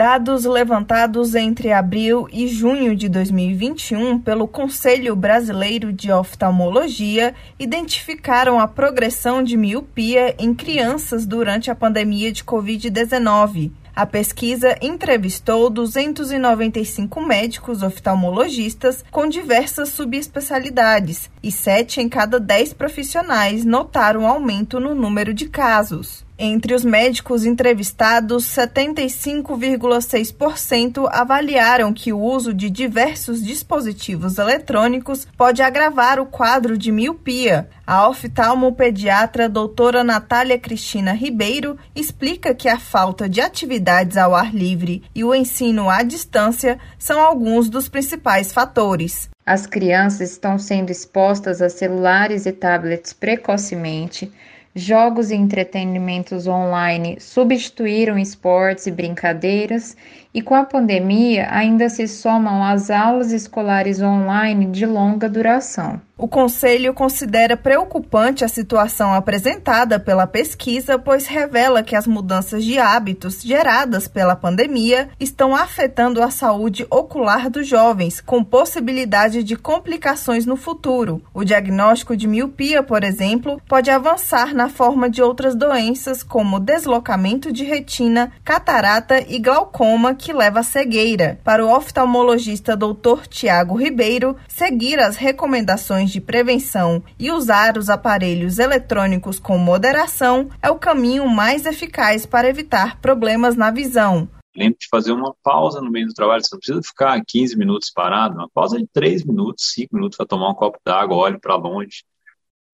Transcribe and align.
Dados 0.00 0.46
levantados 0.46 1.34
entre 1.34 1.72
abril 1.72 2.26
e 2.32 2.48
junho 2.48 2.96
de 2.96 3.06
2021 3.06 4.18
pelo 4.18 4.48
Conselho 4.48 5.14
Brasileiro 5.14 5.92
de 5.92 6.10
Oftalmologia 6.10 7.34
identificaram 7.58 8.58
a 8.58 8.66
progressão 8.66 9.42
de 9.42 9.58
miopia 9.58 10.34
em 10.38 10.54
crianças 10.54 11.26
durante 11.26 11.70
a 11.70 11.74
pandemia 11.74 12.32
de 12.32 12.42
Covid-19. 12.42 13.72
A 13.94 14.06
pesquisa 14.06 14.74
entrevistou 14.80 15.68
295 15.68 17.20
médicos 17.20 17.82
oftalmologistas 17.82 19.04
com 19.10 19.28
diversas 19.28 19.90
subespecialidades 19.90 21.28
e 21.42 21.52
7 21.52 22.00
em 22.00 22.08
cada 22.08 22.40
10 22.40 22.72
profissionais 22.72 23.66
notaram 23.66 24.26
aumento 24.26 24.80
no 24.80 24.94
número 24.94 25.34
de 25.34 25.46
casos. 25.46 26.24
Entre 26.42 26.72
os 26.72 26.82
médicos 26.82 27.44
entrevistados, 27.44 28.46
75,6% 28.46 31.06
avaliaram 31.12 31.92
que 31.92 32.14
o 32.14 32.18
uso 32.18 32.54
de 32.54 32.70
diversos 32.70 33.44
dispositivos 33.44 34.38
eletrônicos 34.38 35.28
pode 35.36 35.60
agravar 35.60 36.18
o 36.18 36.24
quadro 36.24 36.78
de 36.78 36.90
miopia. 36.90 37.68
A 37.86 38.08
oftalmopediatra 38.08 39.50
doutora 39.50 40.02
Natália 40.02 40.58
Cristina 40.58 41.12
Ribeiro 41.12 41.76
explica 41.94 42.54
que 42.54 42.70
a 42.70 42.78
falta 42.78 43.28
de 43.28 43.42
atividades 43.42 44.16
ao 44.16 44.34
ar 44.34 44.54
livre 44.54 45.02
e 45.14 45.22
o 45.22 45.34
ensino 45.34 45.90
à 45.90 46.02
distância 46.02 46.78
são 46.98 47.20
alguns 47.20 47.68
dos 47.68 47.86
principais 47.86 48.50
fatores. 48.50 49.28
As 49.44 49.66
crianças 49.66 50.30
estão 50.30 50.58
sendo 50.58 50.88
expostas 50.88 51.60
a 51.60 51.68
celulares 51.68 52.46
e 52.46 52.52
tablets 52.52 53.12
precocemente 53.12 54.32
jogos 54.74 55.30
e 55.30 55.34
entretenimentos 55.34 56.46
online 56.46 57.16
substituíram 57.20 58.18
esportes 58.18 58.86
e 58.86 58.90
brincadeiras, 58.90 59.96
e 60.32 60.40
com 60.40 60.54
a 60.54 60.64
pandemia 60.64 61.48
ainda 61.50 61.88
se 61.88 62.06
somam 62.06 62.62
as 62.62 62.88
aulas 62.88 63.32
escolares 63.32 64.00
online 64.00 64.66
de 64.66 64.86
longa 64.86 65.28
duração. 65.28 66.00
O 66.16 66.28
Conselho 66.28 66.92
considera 66.92 67.56
preocupante 67.56 68.44
a 68.44 68.48
situação 68.48 69.14
apresentada 69.14 69.98
pela 69.98 70.26
pesquisa, 70.26 70.98
pois 70.98 71.26
revela 71.26 71.82
que 71.82 71.96
as 71.96 72.06
mudanças 72.06 72.62
de 72.62 72.78
hábitos 72.78 73.40
geradas 73.40 74.06
pela 74.06 74.36
pandemia 74.36 75.08
estão 75.18 75.56
afetando 75.56 76.22
a 76.22 76.30
saúde 76.30 76.86
ocular 76.90 77.48
dos 77.48 77.66
jovens, 77.66 78.20
com 78.20 78.44
possibilidade 78.44 79.42
de 79.42 79.56
complicações 79.56 80.44
no 80.44 80.56
futuro. 80.56 81.22
O 81.32 81.42
diagnóstico 81.42 82.14
de 82.14 82.28
miopia, 82.28 82.82
por 82.82 83.02
exemplo, 83.02 83.58
pode 83.66 83.90
avançar 83.90 84.54
na 84.60 84.68
forma 84.68 85.08
de 85.08 85.22
outras 85.22 85.54
doenças, 85.54 86.22
como 86.22 86.60
deslocamento 86.60 87.50
de 87.50 87.64
retina, 87.64 88.30
catarata 88.44 89.18
e 89.26 89.38
glaucoma, 89.38 90.14
que 90.14 90.34
leva 90.34 90.60
à 90.60 90.62
cegueira. 90.62 91.40
Para 91.42 91.64
o 91.64 91.74
oftalmologista 91.74 92.76
Dr. 92.76 93.26
Tiago 93.26 93.74
Ribeiro, 93.74 94.36
seguir 94.46 94.98
as 94.98 95.16
recomendações 95.16 96.10
de 96.10 96.20
prevenção 96.20 97.02
e 97.18 97.30
usar 97.30 97.78
os 97.78 97.88
aparelhos 97.88 98.58
eletrônicos 98.58 99.38
com 99.38 99.56
moderação 99.56 100.50
é 100.62 100.68
o 100.68 100.78
caminho 100.78 101.26
mais 101.26 101.64
eficaz 101.64 102.26
para 102.26 102.46
evitar 102.46 103.00
problemas 103.00 103.56
na 103.56 103.70
visão. 103.70 104.28
Lembre 104.54 104.76
de 104.78 104.88
fazer 104.90 105.12
uma 105.12 105.34
pausa 105.42 105.80
no 105.80 105.90
meio 105.90 106.08
do 106.08 106.12
trabalho. 106.12 106.44
Você 106.44 106.54
não 106.54 106.58
precisa 106.60 106.82
ficar 106.82 107.18
15 107.26 107.56
minutos 107.56 107.90
parado, 107.90 108.34
uma 108.34 108.50
pausa 108.52 108.76
de 108.76 108.86
3 108.92 109.24
minutos, 109.24 109.72
5 109.72 109.94
minutos 109.94 110.18
para 110.18 110.26
tomar 110.26 110.50
um 110.50 110.54
copo 110.54 110.78
d'água, 110.84 111.16
olhe 111.16 111.38
para 111.40 111.56
longe. 111.56 112.04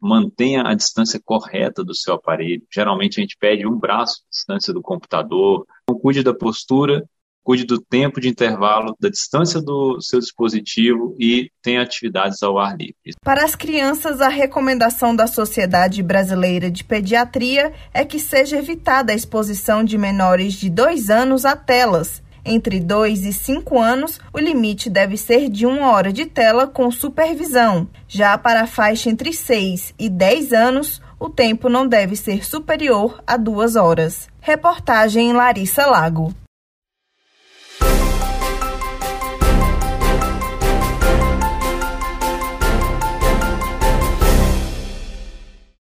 Mantenha 0.00 0.62
a 0.62 0.74
distância 0.74 1.20
correta 1.24 1.82
do 1.82 1.94
seu 1.94 2.14
aparelho. 2.14 2.62
Geralmente 2.72 3.18
a 3.18 3.22
gente 3.22 3.36
pede 3.38 3.66
um 3.66 3.78
braço 3.78 4.22
de 4.22 4.30
distância 4.30 4.72
do 4.72 4.82
computador. 4.82 5.66
Então, 5.84 5.98
cuide 5.98 6.22
da 6.22 6.34
postura 6.34 7.06
cuide 7.46 7.64
do 7.64 7.80
tempo 7.80 8.20
de 8.20 8.28
intervalo, 8.28 8.96
da 8.98 9.08
distância 9.08 9.62
do 9.62 10.00
seu 10.00 10.18
dispositivo 10.18 11.14
e 11.16 11.48
tenha 11.62 11.80
atividades 11.80 12.42
ao 12.42 12.58
ar 12.58 12.76
livre. 12.76 13.14
Para 13.22 13.44
as 13.44 13.54
crianças, 13.54 14.20
a 14.20 14.28
recomendação 14.28 15.14
da 15.14 15.28
Sociedade 15.28 16.02
Brasileira 16.02 16.68
de 16.68 16.82
Pediatria 16.82 17.72
é 17.94 18.04
que 18.04 18.18
seja 18.18 18.58
evitada 18.58 19.12
a 19.12 19.14
exposição 19.14 19.84
de 19.84 19.96
menores 19.96 20.54
de 20.54 20.68
2 20.68 21.08
anos 21.08 21.44
a 21.44 21.54
telas. 21.54 22.20
Entre 22.48 22.78
2 22.78 23.24
e 23.26 23.32
5 23.32 23.76
anos, 23.76 24.20
o 24.32 24.38
limite 24.38 24.88
deve 24.88 25.16
ser 25.16 25.48
de 25.48 25.66
uma 25.66 25.90
hora 25.90 26.12
de 26.12 26.26
tela 26.26 26.68
com 26.68 26.88
supervisão. 26.92 27.88
Já 28.06 28.38
para 28.38 28.62
a 28.62 28.66
faixa 28.68 29.10
entre 29.10 29.32
6 29.32 29.92
e 29.98 30.08
10 30.08 30.52
anos, 30.52 31.02
o 31.18 31.28
tempo 31.28 31.68
não 31.68 31.88
deve 31.88 32.14
ser 32.14 32.46
superior 32.46 33.20
a 33.26 33.36
duas 33.36 33.74
horas. 33.74 34.28
Reportagem 34.40 35.32
Larissa 35.32 35.86
Lago. 35.86 36.32